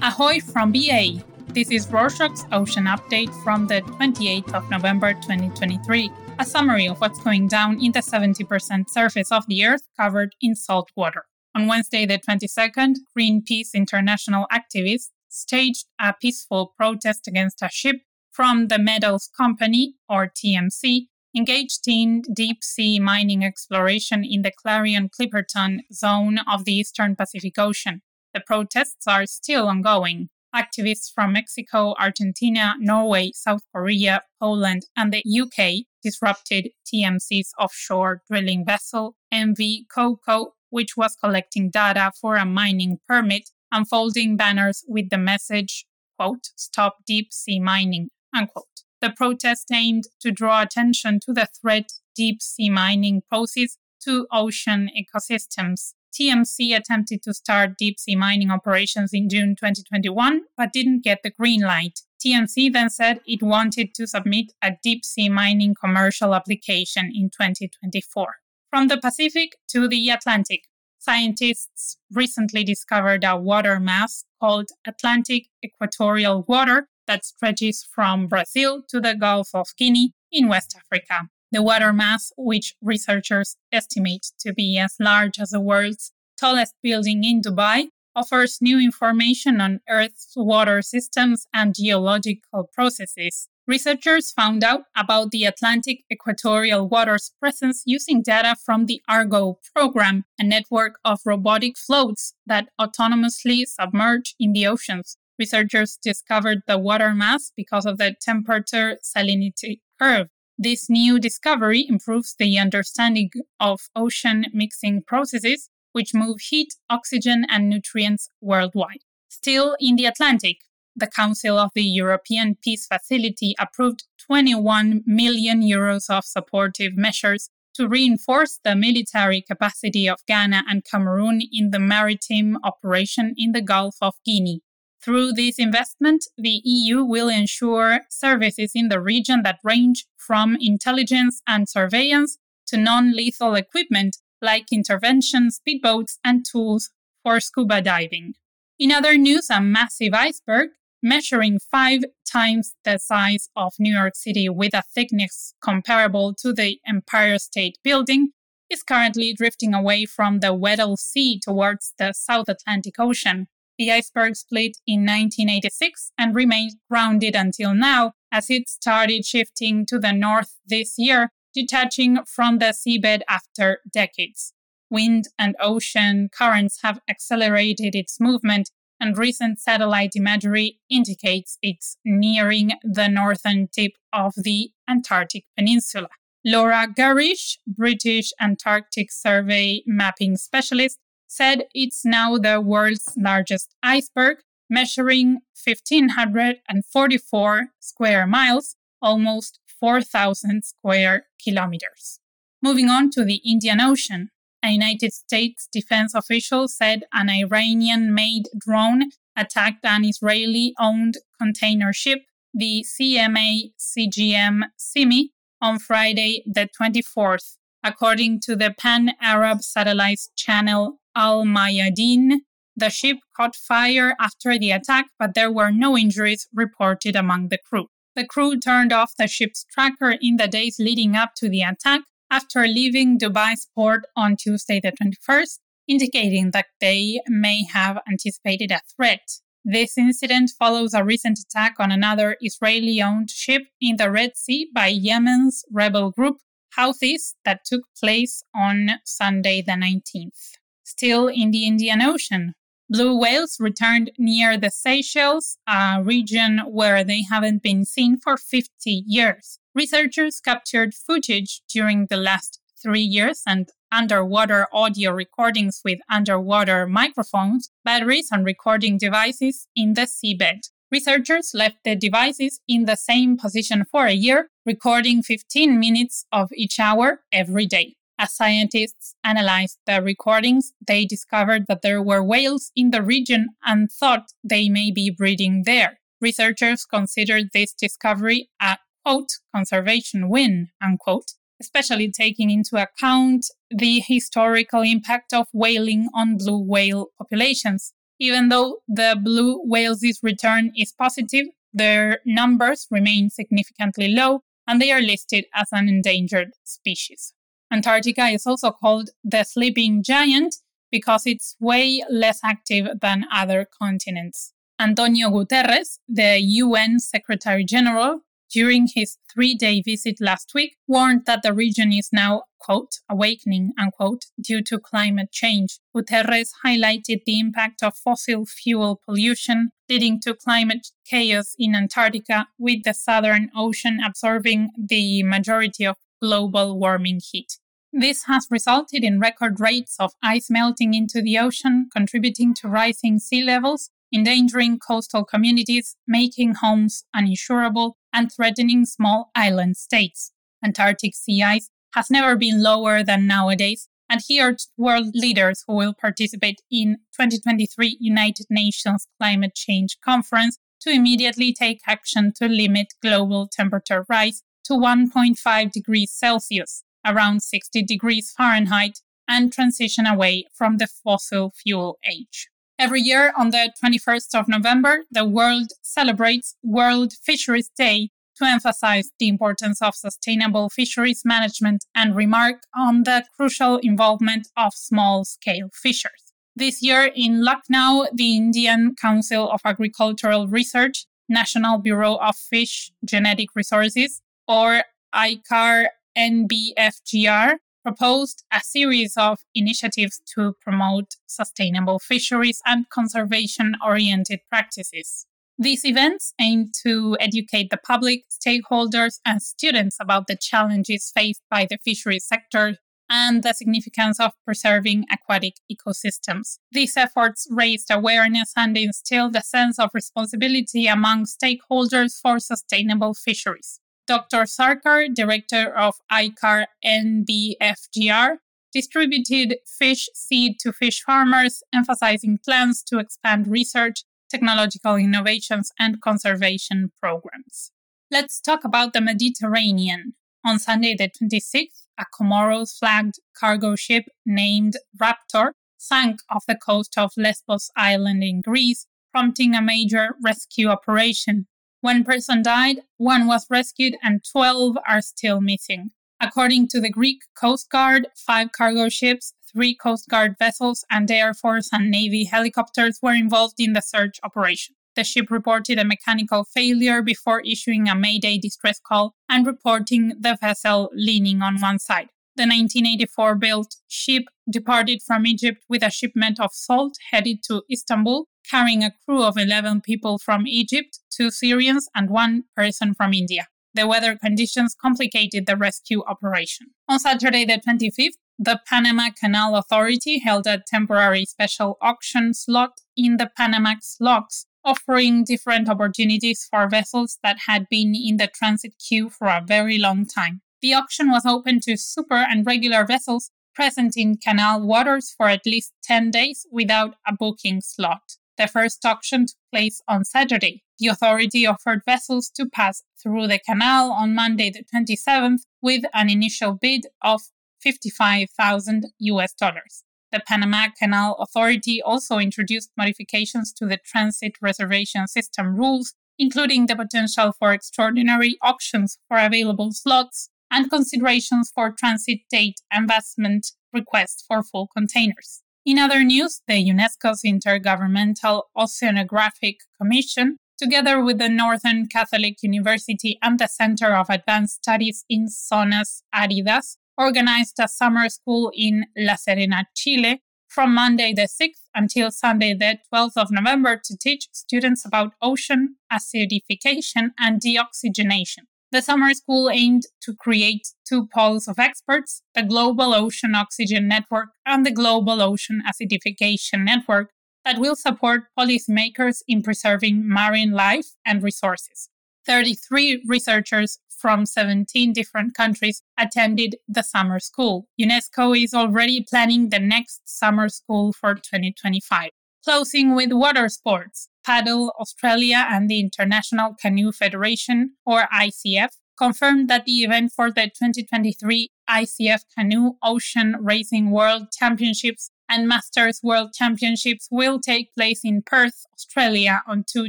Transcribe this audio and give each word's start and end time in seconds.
Ahoy 0.00 0.40
from 0.40 0.72
BA! 0.72 1.22
This 1.48 1.70
is 1.70 1.86
Rorshok's 1.86 2.44
Ocean 2.50 2.84
Update 2.86 3.32
from 3.44 3.66
the 3.66 3.82
28th 3.82 4.52
of 4.54 4.70
November 4.70 5.12
2023, 5.12 6.10
a 6.38 6.44
summary 6.44 6.86
of 6.88 7.00
what's 7.00 7.22
going 7.22 7.46
down 7.46 7.80
in 7.80 7.92
the 7.92 8.00
70% 8.00 8.88
surface 8.88 9.30
of 9.30 9.46
the 9.48 9.64
Earth 9.64 9.82
covered 9.96 10.34
in 10.40 10.54
salt 10.54 10.90
water. 10.96 11.24
On 11.54 11.66
Wednesday, 11.66 12.06
the 12.06 12.18
22nd, 12.18 12.96
Greenpeace 13.16 13.74
International 13.74 14.46
activists 14.52 15.10
staged 15.28 15.86
a 16.00 16.14
peaceful 16.20 16.72
protest 16.76 17.26
against 17.26 17.62
a 17.62 17.68
ship 17.68 17.96
from 18.30 18.68
the 18.68 18.78
Metals 18.78 19.30
Company, 19.36 19.94
or 20.08 20.26
TMC, 20.28 21.08
engaged 21.36 21.86
in 21.86 22.22
deep 22.34 22.62
sea 22.62 22.98
mining 22.98 23.44
exploration 23.44 24.24
in 24.24 24.42
the 24.42 24.52
Clarion 24.52 25.08
Clipperton 25.08 25.80
zone 25.92 26.38
of 26.50 26.64
the 26.64 26.74
Eastern 26.74 27.16
Pacific 27.16 27.58
Ocean. 27.58 28.02
The 28.34 28.40
protests 28.40 29.06
are 29.06 29.26
still 29.26 29.68
ongoing. 29.68 30.28
Activists 30.54 31.12
from 31.14 31.34
Mexico, 31.34 31.94
Argentina, 31.98 32.74
Norway, 32.78 33.32
South 33.34 33.62
Korea, 33.74 34.22
Poland, 34.40 34.86
and 34.96 35.12
the 35.12 35.22
UK 35.26 35.84
disrupted 36.02 36.70
TMC's 36.86 37.52
offshore 37.58 38.22
drilling 38.30 38.64
vessel, 38.64 39.14
MV 39.32 39.88
Coco, 39.94 40.54
which 40.70 40.96
was 40.96 41.16
collecting 41.16 41.70
data 41.70 42.12
for 42.18 42.36
a 42.36 42.46
mining 42.46 42.98
permit, 43.06 43.50
unfolding 43.70 44.36
banners 44.36 44.84
with 44.88 45.10
the 45.10 45.18
message, 45.18 45.84
quote, 46.18 46.50
stop 46.56 46.98
deep 47.06 47.32
sea 47.32 47.60
mining, 47.60 48.08
unquote. 48.34 48.77
The 49.00 49.10
protest 49.10 49.68
aimed 49.72 50.04
to 50.20 50.32
draw 50.32 50.62
attention 50.62 51.20
to 51.20 51.32
the 51.32 51.46
threat 51.46 51.92
deep 52.16 52.42
sea 52.42 52.68
mining 52.68 53.22
poses 53.30 53.78
to 54.04 54.26
ocean 54.32 54.90
ecosystems. 54.96 55.94
TMC 56.12 56.76
attempted 56.76 57.22
to 57.22 57.34
start 57.34 57.78
deep 57.78 57.98
sea 57.98 58.16
mining 58.16 58.50
operations 58.50 59.10
in 59.12 59.28
June 59.28 59.54
2021, 59.54 60.42
but 60.56 60.72
didn't 60.72 61.04
get 61.04 61.20
the 61.22 61.30
green 61.30 61.60
light. 61.60 62.00
TMC 62.24 62.72
then 62.72 62.90
said 62.90 63.20
it 63.24 63.42
wanted 63.42 63.94
to 63.94 64.06
submit 64.06 64.52
a 64.62 64.72
deep 64.82 65.04
sea 65.04 65.28
mining 65.28 65.76
commercial 65.80 66.34
application 66.34 67.12
in 67.14 67.30
2024. 67.30 68.34
From 68.70 68.88
the 68.88 68.98
Pacific 68.98 69.56
to 69.68 69.86
the 69.86 70.10
Atlantic, 70.10 70.62
scientists 70.98 71.98
recently 72.12 72.64
discovered 72.64 73.22
a 73.22 73.36
water 73.36 73.78
mass 73.78 74.24
called 74.40 74.70
Atlantic 74.84 75.46
Equatorial 75.64 76.44
Water 76.48 76.88
that 77.08 77.24
stretches 77.24 77.84
from 77.92 78.28
Brazil 78.28 78.82
to 78.88 79.00
the 79.00 79.16
Gulf 79.16 79.48
of 79.54 79.66
Guinea 79.76 80.12
in 80.30 80.46
West 80.46 80.76
Africa. 80.76 81.28
The 81.50 81.62
water 81.62 81.92
mass, 81.92 82.30
which 82.36 82.76
researchers 82.80 83.56
estimate 83.72 84.26
to 84.40 84.52
be 84.52 84.78
as 84.78 84.94
large 85.00 85.40
as 85.40 85.50
the 85.50 85.60
world's 85.60 86.12
tallest 86.38 86.74
building 86.82 87.24
in 87.24 87.40
Dubai, 87.40 87.88
offers 88.14 88.58
new 88.60 88.78
information 88.80 89.60
on 89.60 89.80
Earth's 89.88 90.32
water 90.36 90.82
systems 90.82 91.46
and 91.54 91.74
geological 91.74 92.68
processes. 92.72 93.48
Researchers 93.68 94.32
found 94.32 94.64
out 94.64 94.84
about 94.96 95.30
the 95.30 95.44
Atlantic 95.44 95.98
equatorial 96.10 96.88
water's 96.88 97.32
presence 97.38 97.82
using 97.84 98.22
data 98.22 98.56
from 98.56 98.86
the 98.86 99.02
Argo 99.06 99.58
program, 99.74 100.24
a 100.38 100.42
network 100.42 100.98
of 101.04 101.20
robotic 101.26 101.76
floats 101.76 102.32
that 102.46 102.70
autonomously 102.80 103.66
submerge 103.66 104.34
in 104.40 104.54
the 104.54 104.66
oceans. 104.66 105.17
Researchers 105.38 105.96
discovered 106.02 106.62
the 106.66 106.78
water 106.78 107.14
mass 107.14 107.52
because 107.56 107.86
of 107.86 107.98
the 107.98 108.14
temperature 108.20 108.98
salinity 109.02 109.80
curve. 109.98 110.28
This 110.58 110.90
new 110.90 111.20
discovery 111.20 111.86
improves 111.88 112.34
the 112.36 112.58
understanding 112.58 113.30
of 113.60 113.88
ocean 113.94 114.46
mixing 114.52 115.02
processes, 115.02 115.70
which 115.92 116.14
move 116.14 116.40
heat, 116.40 116.74
oxygen, 116.90 117.46
and 117.48 117.68
nutrients 117.68 118.28
worldwide. 118.40 119.04
Still 119.28 119.76
in 119.78 119.94
the 119.94 120.06
Atlantic, 120.06 120.58
the 120.96 121.06
Council 121.06 121.58
of 121.58 121.70
the 121.74 121.84
European 121.84 122.56
Peace 122.60 122.86
Facility 122.86 123.54
approved 123.60 124.08
21 124.18 125.04
million 125.06 125.62
euros 125.62 126.10
of 126.10 126.24
supportive 126.24 126.96
measures 126.96 127.50
to 127.74 127.86
reinforce 127.86 128.58
the 128.64 128.74
military 128.74 129.40
capacity 129.40 130.08
of 130.08 130.26
Ghana 130.26 130.64
and 130.68 130.84
Cameroon 130.84 131.40
in 131.52 131.70
the 131.70 131.78
maritime 131.78 132.58
operation 132.64 133.34
in 133.36 133.52
the 133.52 133.62
Gulf 133.62 133.94
of 134.02 134.14
Guinea. 134.24 134.62
Through 135.02 135.32
this 135.32 135.58
investment, 135.58 136.24
the 136.36 136.60
EU 136.64 137.04
will 137.04 137.28
ensure 137.28 138.00
services 138.10 138.72
in 138.74 138.88
the 138.88 139.00
region 139.00 139.42
that 139.44 139.60
range 139.62 140.06
from 140.16 140.56
intelligence 140.60 141.40
and 141.46 141.68
surveillance 141.68 142.38
to 142.66 142.76
non 142.76 143.12
lethal 143.12 143.54
equipment 143.54 144.18
like 144.42 144.72
intervention 144.72 145.50
speedboats 145.50 146.18
and 146.24 146.44
tools 146.44 146.90
for 147.22 147.40
scuba 147.40 147.80
diving. 147.80 148.34
In 148.78 148.92
other 148.92 149.16
news, 149.16 149.50
a 149.50 149.60
massive 149.60 150.14
iceberg 150.14 150.70
measuring 151.02 151.58
five 151.58 152.00
times 152.30 152.74
the 152.84 152.98
size 152.98 153.48
of 153.56 153.74
New 153.78 153.94
York 153.94 154.16
City 154.16 154.48
with 154.48 154.74
a 154.74 154.82
thickness 154.94 155.54
comparable 155.60 156.34
to 156.34 156.52
the 156.52 156.78
Empire 156.86 157.38
State 157.38 157.78
Building 157.82 158.30
is 158.70 158.82
currently 158.82 159.32
drifting 159.32 159.74
away 159.74 160.04
from 160.04 160.40
the 160.40 160.52
Weddell 160.52 160.96
Sea 160.96 161.40
towards 161.40 161.94
the 161.98 162.12
South 162.12 162.48
Atlantic 162.48 162.98
Ocean. 162.98 163.48
The 163.78 163.92
iceberg 163.92 164.34
split 164.34 164.78
in 164.88 165.06
1986 165.06 166.12
and 166.18 166.34
remained 166.34 166.72
grounded 166.90 167.36
until 167.36 167.74
now 167.74 168.12
as 168.32 168.50
it 168.50 168.68
started 168.68 169.24
shifting 169.24 169.86
to 169.86 170.00
the 170.00 170.12
north 170.12 170.56
this 170.66 170.94
year, 170.98 171.30
detaching 171.54 172.18
from 172.26 172.58
the 172.58 172.74
seabed 172.74 173.22
after 173.28 173.80
decades. 173.90 174.52
Wind 174.90 175.28
and 175.38 175.54
ocean 175.60 176.28
currents 176.36 176.80
have 176.82 177.00
accelerated 177.08 177.94
its 177.94 178.18
movement, 178.20 178.70
and 178.98 179.16
recent 179.16 179.60
satellite 179.60 180.16
imagery 180.16 180.80
indicates 180.90 181.56
it's 181.62 181.98
nearing 182.04 182.72
the 182.82 183.06
northern 183.06 183.68
tip 183.68 183.92
of 184.12 184.32
the 184.36 184.72
Antarctic 184.88 185.44
Peninsula. 185.56 186.08
Laura 186.44 186.86
Gerrish, 186.96 187.58
British 187.66 188.32
Antarctic 188.40 189.12
Survey 189.12 189.82
mapping 189.86 190.36
specialist, 190.36 190.98
said 191.28 191.66
it's 191.74 192.04
now 192.04 192.36
the 192.36 192.60
world's 192.60 193.14
largest 193.16 193.74
iceberg, 193.82 194.38
measuring 194.68 195.40
1,544 195.64 197.68
square 197.78 198.26
miles, 198.26 198.74
almost 199.00 199.60
4,000 199.78 200.64
square 200.64 201.26
kilometers. 201.42 202.20
Moving 202.60 202.90
on 202.90 203.10
to 203.10 203.24
the 203.24 203.40
Indian 203.44 203.80
Ocean, 203.80 204.30
a 204.64 204.70
United 204.70 205.12
States 205.12 205.68
defense 205.70 206.14
official 206.14 206.66
said 206.66 207.04
an 207.12 207.30
Iranian 207.30 208.12
made 208.12 208.48
drone 208.58 209.10
attacked 209.36 209.84
an 209.84 210.04
Israeli 210.04 210.74
owned 210.80 211.18
container 211.40 211.92
ship, 211.92 212.22
the 212.52 212.84
CMA 212.84 213.70
CGM 213.78 214.62
Symi, 214.76 215.30
on 215.60 215.78
Friday, 215.78 216.42
the 216.46 216.68
24th, 216.80 217.56
according 217.84 218.40
to 218.40 218.56
the 218.56 218.74
Pan 218.76 219.12
Arab 219.20 219.62
Satellite 219.62 220.22
Channel 220.36 220.98
Al 221.18 221.44
Mayadeen. 221.44 222.42
The 222.76 222.90
ship 222.90 223.16
caught 223.36 223.56
fire 223.56 224.14
after 224.20 224.56
the 224.56 224.70
attack, 224.70 225.06
but 225.18 225.34
there 225.34 225.50
were 225.50 225.72
no 225.72 225.98
injuries 225.98 226.46
reported 226.54 227.16
among 227.16 227.48
the 227.48 227.58
crew. 227.58 227.86
The 228.14 228.24
crew 228.24 228.56
turned 228.56 228.92
off 228.92 229.16
the 229.18 229.26
ship's 229.26 229.66
tracker 229.72 230.14
in 230.20 230.36
the 230.36 230.46
days 230.46 230.76
leading 230.78 231.16
up 231.16 231.30
to 231.38 231.48
the 231.48 231.62
attack 231.62 232.02
after 232.30 232.68
leaving 232.68 233.18
Dubai's 233.18 233.66
port 233.74 234.02
on 234.14 234.36
Tuesday, 234.36 234.80
the 234.80 234.92
21st, 234.92 235.58
indicating 235.88 236.52
that 236.52 236.66
they 236.80 237.20
may 237.26 237.64
have 237.64 237.98
anticipated 238.08 238.70
a 238.70 238.80
threat. 238.94 239.26
This 239.64 239.98
incident 239.98 240.52
follows 240.56 240.94
a 240.94 241.02
recent 241.02 241.40
attack 241.40 241.74
on 241.80 241.90
another 241.90 242.36
Israeli 242.40 243.02
owned 243.02 243.30
ship 243.30 243.62
in 243.80 243.96
the 243.96 244.08
Red 244.08 244.36
Sea 244.36 244.68
by 244.72 244.86
Yemen's 244.86 245.64
rebel 245.72 246.12
group 246.12 246.36
Houthis 246.78 247.34
that 247.44 247.64
took 247.64 247.82
place 247.98 248.44
on 248.54 249.00
Sunday, 249.04 249.62
the 249.62 249.72
19th 249.72 250.58
still 250.88 251.28
in 251.28 251.50
the 251.50 251.66
Indian 251.66 252.02
Ocean. 252.02 252.54
Blue 252.90 253.18
whales 253.18 253.58
returned 253.60 254.10
near 254.16 254.56
the 254.56 254.70
Seychelles, 254.70 255.58
a 255.68 256.00
region 256.02 256.60
where 256.66 257.04
they 257.04 257.22
haven't 257.22 257.62
been 257.62 257.84
seen 257.84 258.16
for 258.16 258.38
50 258.38 259.04
years. 259.06 259.58
Researchers 259.74 260.40
captured 260.40 260.94
footage 260.94 261.60
during 261.68 262.06
the 262.06 262.16
last 262.16 262.60
three 262.82 263.02
years 263.02 263.42
and 263.46 263.68
underwater 263.92 264.66
audio 264.72 265.12
recordings 265.12 265.82
with 265.84 265.98
underwater 266.10 266.86
microphones, 266.86 267.70
batteries, 267.84 268.28
and 268.32 268.44
recording 268.46 268.96
devices 268.96 269.68
in 269.76 269.94
the 269.94 270.02
seabed. 270.02 270.60
Researchers 270.90 271.50
left 271.52 271.76
the 271.84 271.94
devices 271.94 272.60
in 272.66 272.86
the 272.86 272.96
same 272.96 273.36
position 273.36 273.84
for 273.84 274.06
a 274.06 274.12
year, 274.12 274.48
recording 274.64 275.22
15 275.22 275.78
minutes 275.78 276.24
of 276.32 276.50
each 276.54 276.80
hour 276.80 277.20
every 277.30 277.66
day. 277.66 277.96
As 278.18 278.34
scientists 278.34 279.14
analyzed 279.22 279.78
the 279.86 280.02
recordings, 280.02 280.72
they 280.84 281.04
discovered 281.04 281.66
that 281.68 281.82
there 281.82 282.02
were 282.02 282.22
whales 282.22 282.72
in 282.74 282.90
the 282.90 283.02
region 283.02 283.50
and 283.64 283.90
thought 283.90 284.32
they 284.42 284.68
may 284.68 284.90
be 284.90 285.10
breeding 285.10 285.62
there. 285.64 286.00
Researchers 286.20 286.84
considered 286.84 287.50
this 287.52 287.72
discovery 287.72 288.50
a 288.60 288.78
quote 289.04 289.30
conservation 289.54 290.28
win 290.28 290.68
unquote 290.82 291.34
especially 291.60 292.10
taking 292.10 292.50
into 292.50 292.76
account 292.76 293.46
the 293.70 294.02
historical 294.06 294.82
impact 294.82 295.32
of 295.32 295.46
whaling 295.52 296.08
on 296.14 296.36
blue 296.36 296.58
whale 296.58 297.08
populations. 297.18 297.92
Even 298.20 298.48
though 298.48 298.78
the 298.88 299.16
blue 299.22 299.60
whales' 299.64 300.20
return 300.22 300.72
is 300.76 300.92
positive, 300.92 301.46
their 301.72 302.20
numbers 302.24 302.86
remain 302.90 303.30
significantly 303.30 304.08
low 304.08 304.40
and 304.66 304.80
they 304.80 304.90
are 304.90 305.00
listed 305.00 305.46
as 305.54 305.68
an 305.72 305.88
endangered 305.88 306.52
species. 306.64 307.32
Antarctica 307.70 308.26
is 308.28 308.46
also 308.46 308.70
called 308.70 309.10
the 309.22 309.44
sleeping 309.44 310.02
giant 310.02 310.56
because 310.90 311.22
it's 311.26 311.56
way 311.60 312.02
less 312.10 312.40
active 312.42 312.88
than 313.00 313.24
other 313.32 313.66
continents. 313.80 314.52
Antonio 314.80 315.28
Guterres, 315.28 315.98
the 316.08 316.38
UN 316.40 316.98
Secretary 316.98 317.64
General, 317.64 318.20
during 318.50 318.88
his 318.94 319.18
three 319.32 319.54
day 319.54 319.82
visit 319.82 320.16
last 320.20 320.52
week, 320.54 320.76
warned 320.86 321.26
that 321.26 321.42
the 321.42 321.52
region 321.52 321.92
is 321.92 322.08
now, 322.12 322.44
quote, 322.58 323.00
awakening, 323.10 323.72
unquote, 323.78 324.26
due 324.40 324.62
to 324.62 324.78
climate 324.78 325.30
change. 325.30 325.80
Guterres 325.94 326.50
highlighted 326.64 327.24
the 327.26 327.38
impact 327.38 327.82
of 327.82 327.96
fossil 327.96 328.46
fuel 328.46 329.00
pollution, 329.04 329.70
leading 329.88 330.20
to 330.20 330.34
climate 330.34 330.88
chaos 331.04 331.54
in 331.58 331.74
Antarctica, 331.74 332.46
with 332.58 332.84
the 332.84 332.94
Southern 332.94 333.50
Ocean 333.54 333.98
absorbing 334.04 334.70
the 334.78 335.22
majority 335.24 335.84
of 335.84 335.96
global 336.20 336.78
warming 336.78 337.20
heat. 337.32 337.58
This 337.92 338.24
has 338.24 338.46
resulted 338.50 339.02
in 339.02 339.18
record 339.18 339.60
rates 339.60 339.96
of 339.98 340.12
ice 340.22 340.50
melting 340.50 340.92
into 340.92 341.22
the 341.22 341.38
ocean, 341.38 341.88
contributing 341.92 342.52
to 342.54 342.68
rising 342.68 343.18
sea 343.18 343.42
levels, 343.42 343.90
endangering 344.12 344.78
coastal 344.78 345.24
communities, 345.24 345.96
making 346.06 346.56
homes 346.56 347.04
uninsurable, 347.16 347.92
and 348.12 348.30
threatening 348.30 348.84
small 348.84 349.30
island 349.34 349.76
states. 349.76 350.32
Antarctic 350.64 351.14
sea 351.14 351.42
ice 351.42 351.70
has 351.94 352.10
never 352.10 352.36
been 352.36 352.62
lower 352.62 353.02
than 353.02 353.26
nowadays, 353.26 353.88
and 354.10 354.20
he 354.26 354.40
urged 354.40 354.68
world 354.76 355.14
leaders 355.14 355.64
who 355.66 355.74
will 355.74 355.94
participate 355.94 356.60
in 356.70 356.98
2023 357.18 357.96
United 358.00 358.46
Nations 358.50 359.06
Climate 359.18 359.54
Change 359.54 359.98
Conference 360.04 360.58
to 360.80 360.90
immediately 360.90 361.52
take 361.52 361.80
action 361.86 362.32
to 362.36 362.46
limit 362.46 362.94
global 363.02 363.48
temperature 363.48 364.04
rise 364.08 364.42
to 364.68 364.74
1.5 364.74 365.72
degrees 365.72 366.12
Celsius 366.12 366.84
around 367.06 367.42
60 367.42 367.82
degrees 367.84 368.32
Fahrenheit 368.36 368.98
and 369.26 369.52
transition 369.52 370.06
away 370.06 370.44
from 370.54 370.76
the 370.76 370.86
fossil 370.86 371.52
fuel 371.56 371.98
age. 372.06 372.48
Every 372.78 373.00
year 373.00 373.32
on 373.36 373.50
the 373.50 373.72
21st 373.82 374.38
of 374.38 374.46
November, 374.46 375.04
the 375.10 375.24
world 375.24 375.72
celebrates 375.82 376.54
World 376.62 377.14
Fisheries 377.24 377.70
Day 377.76 378.10
to 378.36 378.44
emphasize 378.44 379.10
the 379.18 379.28
importance 379.28 379.82
of 379.82 379.94
sustainable 379.94 380.68
fisheries 380.68 381.22
management 381.24 381.86
and 381.94 382.14
remark 382.14 382.62
on 382.76 383.02
the 383.04 383.24
crucial 383.36 383.78
involvement 383.78 384.48
of 384.56 384.74
small 384.74 385.24
scale 385.24 385.70
fishers. 385.72 386.32
This 386.54 386.82
year 386.82 387.10
in 387.16 387.42
Lucknow, 387.42 388.06
the 388.14 388.36
Indian 388.36 388.94
Council 389.00 389.50
of 389.50 389.60
Agricultural 389.64 390.46
Research, 390.46 391.06
National 391.28 391.78
Bureau 391.78 392.16
of 392.16 392.36
Fish 392.36 392.92
Genetic 393.04 393.48
Resources, 393.54 394.22
or 394.48 394.82
ICAR 395.14 395.88
NBFGR 396.16 397.56
proposed 397.84 398.44
a 398.52 398.60
series 398.60 399.14
of 399.16 399.38
initiatives 399.54 400.20
to 400.34 400.54
promote 400.60 401.14
sustainable 401.26 401.98
fisheries 401.98 402.60
and 402.66 402.88
conservation 402.90 403.74
oriented 403.86 404.40
practices. 404.50 405.26
These 405.58 405.84
events 405.84 406.32
aim 406.40 406.70
to 406.84 407.16
educate 407.18 407.70
the 407.70 407.78
public, 407.78 408.24
stakeholders, 408.30 409.18
and 409.24 409.42
students 409.42 409.96
about 410.00 410.26
the 410.26 410.36
challenges 410.36 411.10
faced 411.14 411.42
by 411.50 411.66
the 411.68 411.78
fisheries 411.84 412.26
sector 412.26 412.76
and 413.10 413.42
the 413.42 413.54
significance 413.54 414.20
of 414.20 414.32
preserving 414.44 415.06
aquatic 415.10 415.54
ecosystems. 415.72 416.58
These 416.70 416.96
efforts 416.96 417.48
raised 417.50 417.90
awareness 417.90 418.52
and 418.56 418.76
instilled 418.76 419.34
a 419.34 419.42
sense 419.42 419.78
of 419.78 419.90
responsibility 419.94 420.86
among 420.86 421.24
stakeholders 421.24 422.20
for 422.20 422.38
sustainable 422.38 423.14
fisheries. 423.14 423.80
Dr. 424.08 424.44
Sarkar, 424.44 425.14
director 425.14 425.70
of 425.76 425.96
ICAR 426.10 426.64
NBFGR, 426.82 428.38
distributed 428.72 429.56
fish 429.66 430.08
seed 430.14 430.58
to 430.60 430.72
fish 430.72 431.02
farmers, 431.02 431.62
emphasizing 431.74 432.38
plans 432.42 432.82
to 432.84 432.98
expand 432.98 433.46
research, 433.46 434.04
technological 434.30 434.96
innovations, 434.96 435.72
and 435.78 436.00
conservation 436.00 436.90
programs. 436.98 437.70
Let's 438.10 438.40
talk 438.40 438.64
about 438.64 438.94
the 438.94 439.02
Mediterranean. 439.02 440.14
On 440.42 440.58
Sunday, 440.58 440.96
the 440.96 441.10
26th, 441.10 441.86
a 442.00 442.06
Comoros 442.18 442.78
flagged 442.78 443.20
cargo 443.38 443.76
ship 443.76 444.04
named 444.24 444.78
Raptor 444.96 445.50
sank 445.76 446.20
off 446.30 446.46
the 446.48 446.56
coast 446.56 446.96
of 446.96 447.12
Lesbos 447.18 447.70
Island 447.76 448.24
in 448.24 448.40
Greece, 448.40 448.86
prompting 449.12 449.54
a 449.54 449.60
major 449.60 450.16
rescue 450.24 450.68
operation. 450.68 451.46
One 451.80 452.02
person 452.02 452.42
died, 452.42 452.80
one 452.96 453.28
was 453.28 453.46
rescued, 453.48 453.94
and 454.02 454.24
12 454.24 454.76
are 454.88 455.00
still 455.00 455.40
missing. 455.40 455.90
According 456.20 456.68
to 456.68 456.80
the 456.80 456.90
Greek 456.90 457.20
Coast 457.38 457.70
Guard, 457.70 458.08
five 458.16 458.50
cargo 458.50 458.88
ships, 458.88 459.32
three 459.52 459.76
Coast 459.76 460.08
Guard 460.08 460.34
vessels, 460.40 460.84
and 460.90 461.08
Air 461.08 461.34
Force 461.34 461.68
and 461.72 461.88
Navy 461.88 462.24
helicopters 462.24 462.98
were 463.00 463.14
involved 463.14 463.60
in 463.60 463.74
the 463.74 463.80
search 463.80 464.18
operation. 464.24 464.74
The 464.96 465.04
ship 465.04 465.30
reported 465.30 465.78
a 465.78 465.84
mechanical 465.84 466.42
failure 466.42 467.00
before 467.00 467.42
issuing 467.42 467.88
a 467.88 467.94
Mayday 467.94 468.38
distress 468.38 468.80
call 468.84 469.14
and 469.28 469.46
reporting 469.46 470.14
the 470.18 470.36
vessel 470.40 470.90
leaning 470.92 471.40
on 471.42 471.60
one 471.60 471.78
side. 471.78 472.08
The 472.34 472.42
1984 472.42 473.36
built 473.36 473.76
ship 473.86 474.24
departed 474.50 475.00
from 475.02 475.26
Egypt 475.26 475.62
with 475.68 475.84
a 475.84 475.90
shipment 475.90 476.40
of 476.40 476.50
salt 476.52 476.96
headed 477.12 477.44
to 477.44 477.62
Istanbul 477.70 478.26
carrying 478.48 478.82
a 478.82 478.92
crew 479.04 479.22
of 479.22 479.36
11 479.36 479.80
people 479.82 480.18
from 480.18 480.46
Egypt, 480.46 481.00
two 481.10 481.30
Syrians, 481.30 481.88
and 481.94 482.10
one 482.10 482.44
person 482.56 482.94
from 482.94 483.12
India. 483.12 483.48
The 483.74 483.86
weather 483.86 484.16
conditions 484.16 484.74
complicated 484.74 485.46
the 485.46 485.56
rescue 485.56 486.02
operation. 486.04 486.68
On 486.88 486.98
Saturday, 486.98 487.44
the 487.44 487.60
25th, 487.60 488.16
the 488.38 488.60
Panama 488.66 489.10
Canal 489.18 489.56
Authority 489.56 490.20
held 490.20 490.46
a 490.46 490.62
temporary 490.66 491.24
special 491.24 491.76
auction 491.82 492.32
slot 492.32 492.80
in 492.96 493.16
the 493.16 493.30
Panamax 493.38 493.96
locks, 494.00 494.46
offering 494.64 495.24
different 495.24 495.68
opportunities 495.68 496.46
for 496.50 496.68
vessels 496.68 497.18
that 497.22 497.38
had 497.46 497.66
been 497.68 497.94
in 497.94 498.16
the 498.16 498.28
transit 498.28 498.74
queue 498.78 499.10
for 499.10 499.26
a 499.26 499.44
very 499.46 499.76
long 499.76 500.06
time. 500.06 500.40
The 500.62 500.74
auction 500.74 501.10
was 501.10 501.26
open 501.26 501.60
to 501.60 501.76
super 501.76 502.16
and 502.16 502.46
regular 502.46 502.84
vessels 502.84 503.30
present 503.54 503.94
in 503.96 504.16
canal 504.16 504.60
waters 504.60 505.12
for 505.16 505.28
at 505.28 505.44
least 505.44 505.72
10 505.82 506.12
days 506.12 506.46
without 506.52 506.94
a 507.06 507.12
booking 507.12 507.60
slot. 507.60 508.16
The 508.38 508.46
first 508.46 508.86
auction 508.86 509.26
took 509.26 509.36
place 509.52 509.82
on 509.88 510.04
Saturday. 510.04 510.62
The 510.78 510.86
authority 510.86 511.44
offered 511.44 511.82
vessels 511.84 512.30
to 512.36 512.46
pass 512.46 512.84
through 513.02 513.26
the 513.26 513.40
canal 513.40 513.90
on 513.90 514.14
Monday, 514.14 514.50
the 514.50 514.62
27th, 514.62 515.40
with 515.60 515.82
an 515.92 516.08
initial 516.08 516.52
bid 516.52 516.86
of 517.02 517.20
55,000 517.60 518.86
US 519.00 519.34
dollars. 519.34 519.82
The 520.12 520.22
Panama 520.24 520.68
Canal 520.80 521.16
Authority 521.18 521.82
also 521.82 522.18
introduced 522.18 522.70
modifications 522.78 523.52
to 523.54 523.66
the 523.66 523.78
transit 523.84 524.34
reservation 524.40 525.08
system 525.08 525.56
rules, 525.56 525.94
including 526.16 526.66
the 526.66 526.76
potential 526.76 527.32
for 527.36 527.52
extraordinary 527.52 528.38
auctions 528.40 528.98
for 529.08 529.18
available 529.18 529.72
slots 529.72 530.30
and 530.48 530.70
considerations 530.70 531.50
for 531.52 531.72
transit 531.72 532.20
date 532.30 532.60
investment 532.72 533.48
requests 533.72 534.24
for 534.26 534.44
full 534.44 534.68
containers. 534.68 535.42
In 535.68 535.78
other 535.78 536.02
news, 536.02 536.40
the 536.48 536.54
UNESCO's 536.54 537.20
Intergovernmental 537.26 538.44
Oceanographic 538.56 539.56
Commission, 539.78 540.38
together 540.56 541.04
with 541.04 541.18
the 541.18 541.28
Northern 541.28 541.86
Catholic 541.88 542.42
University 542.42 543.18
and 543.20 543.38
the 543.38 543.48
Center 543.48 543.94
of 543.94 544.08
Advanced 544.08 544.62
Studies 544.62 545.04
in 545.10 545.26
Zonas 545.28 546.00
Áridas, 546.14 546.78
organized 546.96 547.58
a 547.60 547.68
summer 547.68 548.08
school 548.08 548.50
in 548.56 548.86
La 548.96 549.16
Serena, 549.16 549.66
Chile, 549.76 550.22
from 550.48 550.74
Monday 550.74 551.12
the 551.12 551.28
6th 551.28 551.68
until 551.74 552.10
Sunday 552.10 552.54
the 552.54 552.78
12th 552.90 553.18
of 553.18 553.30
November 553.30 553.78
to 553.84 553.94
teach 553.94 554.28
students 554.32 554.86
about 554.86 555.12
ocean 555.20 555.76
acidification 555.92 557.10
and 557.20 557.42
deoxygenation. 557.42 558.46
The 558.70 558.82
summer 558.82 559.14
school 559.14 559.48
aimed 559.48 559.84
to 560.02 560.14
create 560.14 560.68
two 560.86 561.06
poles 561.06 561.48
of 561.48 561.58
experts 561.58 562.22
the 562.34 562.42
Global 562.42 562.92
Ocean 562.92 563.34
Oxygen 563.34 563.88
Network 563.88 564.28
and 564.44 564.66
the 564.66 564.70
Global 564.70 565.22
Ocean 565.22 565.62
Acidification 565.66 566.64
Network 566.64 567.10
that 567.46 567.58
will 567.58 567.76
support 567.76 568.24
policymakers 568.38 569.22
in 569.26 569.42
preserving 569.42 570.06
marine 570.06 570.50
life 570.50 570.88
and 571.06 571.22
resources. 571.22 571.88
33 572.26 573.04
researchers 573.06 573.78
from 573.88 574.26
17 574.26 574.92
different 574.92 575.34
countries 575.34 575.82
attended 575.98 576.56
the 576.68 576.82
summer 576.82 577.18
school. 577.18 577.68
UNESCO 577.80 578.38
is 578.38 578.52
already 578.52 579.02
planning 579.08 579.48
the 579.48 579.58
next 579.58 580.02
summer 580.04 580.50
school 580.50 580.92
for 580.92 581.14
2025. 581.14 582.10
Closing 582.44 582.94
with 582.94 583.12
water 583.12 583.48
sports. 583.48 584.10
Paddle 584.28 584.74
Australia 584.78 585.46
and 585.48 585.70
the 585.70 585.80
International 585.80 586.54
Canoe 586.60 586.92
Federation, 586.92 587.76
or 587.86 588.06
ICF, 588.14 588.72
confirmed 588.98 589.48
that 589.48 589.64
the 589.64 589.84
event 589.84 590.12
for 590.14 590.30
the 590.30 590.48
2023 590.48 591.48
ICF 591.70 592.20
Canoe 592.36 592.72
Ocean 592.82 593.36
Racing 593.40 593.90
World 593.90 594.26
Championships 594.38 595.10
and 595.30 595.48
Masters 595.48 596.00
World 596.02 596.34
Championships 596.34 597.08
will 597.10 597.40
take 597.40 597.72
place 597.72 598.02
in 598.04 598.20
Perth, 598.20 598.66
Australia 598.74 599.40
on 599.48 599.64
two 599.66 599.88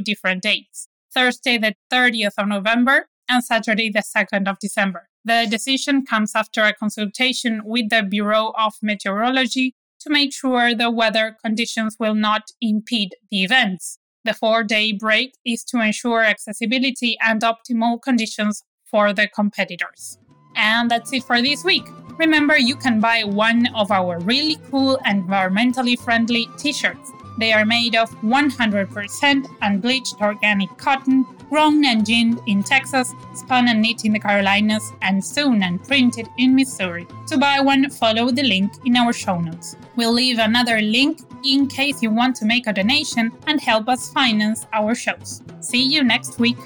different 0.00 0.42
dates 0.42 0.88
Thursday, 1.12 1.58
the 1.58 1.74
30th 1.92 2.38
of 2.38 2.48
November, 2.48 3.08
and 3.28 3.44
Saturday, 3.44 3.90
the 3.90 4.02
2nd 4.02 4.48
of 4.48 4.58
December. 4.58 5.08
The 5.22 5.46
decision 5.50 6.06
comes 6.06 6.32
after 6.34 6.62
a 6.62 6.72
consultation 6.72 7.60
with 7.62 7.90
the 7.90 8.02
Bureau 8.02 8.54
of 8.56 8.72
Meteorology 8.80 9.74
to 10.00 10.08
make 10.08 10.32
sure 10.32 10.74
the 10.74 10.90
weather 10.90 11.36
conditions 11.44 11.96
will 12.00 12.14
not 12.14 12.44
impede 12.62 13.16
the 13.30 13.44
events. 13.44 13.98
The 14.30 14.34
four 14.34 14.62
day 14.62 14.92
break 14.92 15.34
is 15.44 15.64
to 15.64 15.80
ensure 15.80 16.22
accessibility 16.22 17.18
and 17.20 17.42
optimal 17.42 18.00
conditions 18.00 18.62
for 18.84 19.12
the 19.12 19.26
competitors. 19.26 20.18
And 20.54 20.88
that's 20.88 21.12
it 21.12 21.24
for 21.24 21.42
this 21.42 21.64
week. 21.64 21.82
Remember, 22.16 22.56
you 22.56 22.76
can 22.76 23.00
buy 23.00 23.24
one 23.24 23.66
of 23.74 23.90
our 23.90 24.20
really 24.20 24.56
cool 24.70 25.00
environmentally 25.04 25.98
friendly 25.98 26.48
t 26.58 26.72
shirts. 26.72 27.10
They 27.40 27.52
are 27.52 27.64
made 27.64 27.96
of 27.96 28.08
100% 28.20 29.46
unbleached 29.62 30.14
organic 30.20 30.78
cotton, 30.78 31.26
grown 31.50 31.84
and 31.84 32.06
ginned 32.06 32.40
in 32.46 32.62
Texas, 32.62 33.12
spun 33.34 33.68
and 33.68 33.82
knit 33.82 34.06
in 34.06 34.12
the 34.12 34.18
Carolinas, 34.18 34.92
and 35.02 35.22
sewn 35.22 35.62
and 35.62 35.82
printed 35.84 36.28
in 36.38 36.54
Missouri. 36.54 37.06
To 37.26 37.36
buy 37.36 37.60
one, 37.60 37.90
follow 37.90 38.30
the 38.30 38.44
link 38.44 38.72
in 38.86 38.96
our 38.96 39.12
show 39.12 39.38
notes. 39.38 39.76
We'll 39.96 40.12
leave 40.12 40.38
another 40.38 40.80
link 40.80 41.18
in 41.44 41.66
case 41.66 42.02
you 42.02 42.10
want 42.10 42.36
to 42.36 42.46
make 42.46 42.66
a 42.66 42.72
donation 42.72 43.32
and 43.46 43.60
help 43.60 43.88
us 43.88 44.10
finance 44.12 44.66
our 44.72 44.94
shows. 44.94 45.42
See 45.60 45.82
you 45.82 46.04
next 46.04 46.38
week. 46.38 46.58